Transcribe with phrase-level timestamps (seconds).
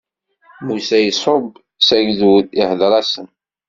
[0.65, 1.49] Musa iṣubb
[1.87, 3.27] s agdud, ihdeṛ-asen.